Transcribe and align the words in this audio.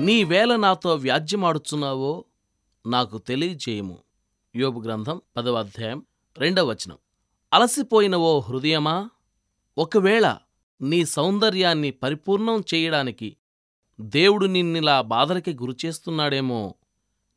నీవేళ 0.00 0.56
నాతో 0.56 0.94
వ్యాజ్యమాడుచున్నావో 0.94 2.24
నాకు 2.86 3.18
తెలియజేయము. 3.18 3.98
యోబు 4.56 4.80
గ్రంథం 4.80 5.20
పదవ 5.36 5.54
అధ్యాయం 5.54 6.02
రెండవ 6.38 6.66
వచనం. 6.66 6.98
అలసిపోయిన 7.52 8.16
ఓ 8.16 8.40
హృదయమా? 8.40 9.10
ఒకవేళ 9.78 10.36
నీ 10.82 11.04
సౌందర్యాన్ని 11.04 11.90
పరిపూర్ణం 11.90 12.64
చేయడానికి 12.74 13.36
దేవుడు 14.00 14.46
నిన్నిలా 14.46 15.00
బాధలకి 15.00 15.54
గురిచేస్తున్నాడేమో 15.54 16.74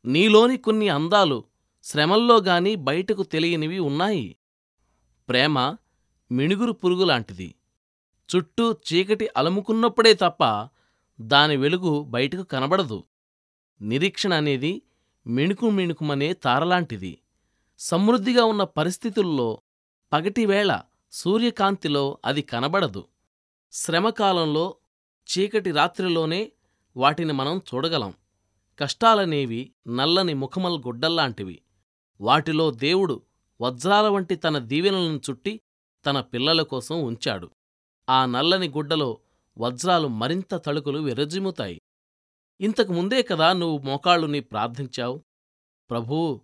నీలోని 0.04 0.56
కొన్ని 0.56 0.88
అందాలు 0.88 1.44
శ్రమల్లో 1.84 2.40
గాని 2.40 2.74
బయటకు 2.74 3.22
తెలియనివి 3.22 3.78
ఉన్నాయి? 3.78 4.36
ప్రేమ 5.28 5.76
మిణుగురు 6.32 6.72
పురుగులాంటిది. 6.72 7.54
చుట్టూ 8.36 8.72
చీకటి 8.72 9.28
అలముకున్నప్పుడే 9.36 10.14
తప్ప 10.14 10.68
దాని 11.20 11.56
వెలుగు 11.56 12.02
బయటకు 12.02 12.42
కనబడదు. 12.42 13.04
నిరీక్షణ 13.80 14.34
అనేది 14.34 14.82
మిణుకు 15.26 15.70
మిణుకుమనే 15.70 16.32
తారలాంటిది. 16.32 17.18
సమృద్ధిగా 17.78 18.44
ఉన్న 18.44 18.64
పరిస్థితుల్లో 18.64 19.60
పగటివేళ 20.12 20.80
సూర్యకాంతిలో 21.12 22.18
అది 22.24 22.42
కనబడదు. 22.42 23.04
శ్రమకాలంలో 23.72 24.76
చీకటి 25.28 25.70
రాత్రిలోనే 25.70 26.52
వాటిని 26.96 27.32
మనం 27.32 27.58
చూడగలం. 27.58 28.14
కష్టాలనేవి 28.78 29.72
నల్లని 29.88 30.34
ముఖమల్ 30.34 30.78
గుడ్డల్లాంటివి. 30.78 31.62
వాటిలో 32.20 32.70
దేవుడు 32.70 33.22
వజ్రాల 33.60 34.06
వంటి 34.06 34.36
తన 34.36 34.58
దీవెనలను 34.58 35.20
చుట్టి 35.30 35.60
తన 36.06 36.20
పిల్లల 36.20 36.62
కోసం 36.62 37.02
ఉంచాడు. 37.02 37.50
ఆ 38.10 38.26
నల్లని 38.26 38.68
గుడ్డలో 38.68 39.18
వజ్రాలు 39.58 40.08
మరింత 40.08 40.54
తళుకులు 40.54 40.98
విరజిమ్ముతాయి. 40.98 41.80
ఇంతకు 42.60 42.92
ముందే 42.92 43.22
కదా 43.22 43.52
నువ్వు 43.52 43.78
మోకాళ్ళుని 43.78 44.40
ప్రార్థించావు. 44.40 45.22
ప్రభూ 45.90 46.40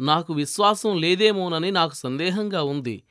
నాకు 0.00 0.32
విశ్వాసం 0.32 1.00
లేదేమోనని 1.00 1.70
నాకు 1.70 1.94
సందేహంగా 1.94 2.62
ఉంది. 2.62 3.02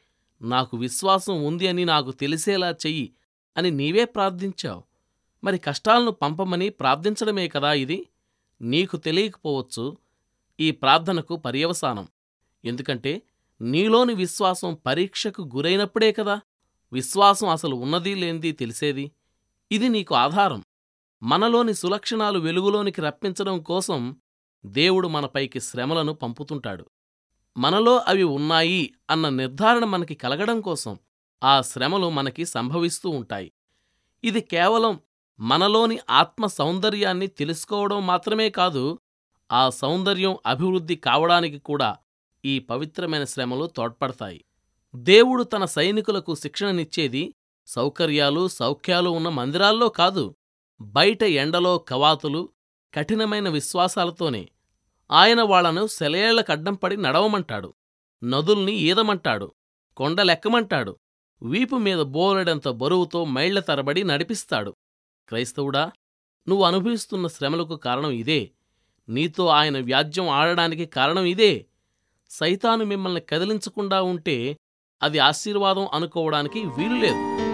నాకు 0.42 0.78
విశ్వాసం 0.78 1.46
ఉంది 1.46 1.68
అని 1.68 1.86
నాకు 1.86 2.12
తెలిసేలా 2.12 2.70
చెయ్యి 2.70 3.14
అని 3.58 3.72
నీవే 3.72 4.06
ప్రార్థించావు. 4.06 4.84
మరి 5.44 5.58
కష్టాలను 5.58 6.12
పంపమని 6.12 6.70
ప్రార్థించడమే 6.70 7.48
కదా 7.48 7.74
ఇది? 7.74 8.08
నీకు 8.62 8.98
తెలియకపోవచ్చు. 8.98 9.98
ఈ 10.60 10.72
ప్రార్థనకు 10.72 11.36
పర్యవసానం. 11.36 12.08
ఎందుకంటే 12.66 13.22
నీలోని 13.62 14.14
విశ్వాసం 14.14 14.78
పరీక్షకు 14.86 15.42
గురైనప్పుడే 15.42 16.12
కదా. 16.12 16.42
విశ్వాసం 16.94 17.48
అసలు 17.48 17.76
ఉన్నదీ 17.76 18.16
లేనిది 18.16 18.52
తెలిసేది. 18.52 19.12
ఇది 19.72 19.90
నీకు 19.90 20.16
ఆధారం. 20.16 20.64
మనలోని 21.24 21.74
సులక్షణాలు 21.74 22.40
వెలుగులోనికి 22.40 23.02
రప్పించడం 23.02 23.62
కోసం 23.62 24.16
దేవుడు 24.66 25.08
మనపైకి 25.08 25.60
శ్రమలను 25.62 26.14
పంపుతుంటాడు. 26.14 26.86
మనలో 27.58 27.98
అవి 27.98 28.24
ఉన్నాయి 28.24 28.94
అన్న 29.10 29.30
నిర్ధారణ 29.30 29.86
మనకి 29.86 30.16
కలగడం 30.16 30.62
కోసం 30.62 31.00
ఆ 31.44 31.62
శ్రమలు 31.62 32.10
మనకి 32.10 32.46
సంభవిస్తూ 32.46 33.10
ఉంటాయి. 33.10 33.52
ఇది 34.24 34.42
కేవలం 34.42 35.00
మనలోని 35.40 36.00
ఆత్మ 36.10 36.46
సౌందర్యాన్ని 36.46 37.28
తెలుసుకోవడం 37.28 38.08
మాత్రమే 38.08 38.50
కాదు 38.50 39.00
ఆ 39.52 39.70
సౌందర్యం 39.70 40.38
అభివృద్ధి 40.46 40.96
కావడానికి 40.96 41.60
కూడా 41.60 41.98
ఈ 42.46 42.60
పవిత్రమైన 42.60 43.24
శ్రమలు 43.24 43.66
తోడ్పడతాయి. 43.66 44.46
దేవుడు 44.96 45.44
తన 45.44 45.66
సైనికులకు 45.66 46.36
శిక్షణనిచ్చేది 46.36 47.34
సౌకర్యాలు 47.68 48.48
సౌఖ్యాలు 48.48 49.10
ఉన్న 49.10 49.30
మందిరాల్లో 49.30 49.90
కాదు 49.90 50.36
బయట 50.82 51.24
ఎండలో 51.24 51.78
కవాతులు 51.78 52.50
కఠినమైన 52.94 53.50
విశ్వాసాలతోనే. 53.50 54.50
ఆయన 55.12 55.42
వాళ్ళను 55.42 55.88
సెలయేళ్ళకడ్డంపడి 55.88 56.98
నడవమంటాడు 56.98 57.74
నదుల్ని 58.24 58.72
ఈదమంటాడు 58.72 59.52
కొండలెక్కమంటాడు 59.98 60.98
వీపు 61.44 61.76
మీద 61.76 62.00
బోలెడంత 62.00 62.68
బరువుతో 62.68 63.26
మైళ్ళ 63.26 63.60
తరబడి 63.60 64.04
నడిపిస్తాడు. 64.04 64.76
క్రైస్తవుడా 65.30 65.92
నువ్వు 66.50 66.66
అనుభవిస్తున్న 66.66 67.28
శ్రమలకు 67.28 67.76
కారణం 67.76 68.12
ఇదే 68.12 68.52
నీతో 69.10 69.48
ఆయన 69.48 69.80
వ్యాజ్యం 69.80 70.30
ఆడడానికి 70.30 70.86
కారణం 70.86 71.26
ఇదే. 71.26 71.66
సైతాను 72.30 72.86
మిమ్మల్ని 72.86 73.22
కదిలించకుండా 73.22 74.02
ఉంటే 74.02 74.58
అది 75.04 75.20
ఆశీర్వాదం 75.20 75.88
అనుకోవడానికి 75.94 76.60
వీలులేదు 76.60 77.53